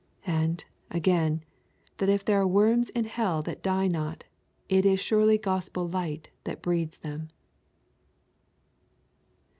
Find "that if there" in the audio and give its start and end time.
1.99-2.41